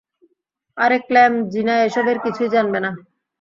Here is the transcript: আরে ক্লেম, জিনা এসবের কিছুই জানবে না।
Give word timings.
আরে 0.77 0.97
ক্লেম, 1.07 1.33
জিনা 1.51 1.75
এসবের 1.87 2.17
কিছুই 2.23 2.49
জানবে 2.55 2.79
না। 2.85 2.91